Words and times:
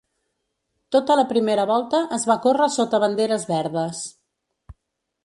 Tota 0.95 1.17
la 1.19 1.25
primera 1.31 1.65
volta 1.73 1.99
es 2.19 2.25
va 2.31 2.37
córrer 2.45 2.71
sota 2.77 3.03
banderes 3.05 3.47
verdes. 3.51 4.03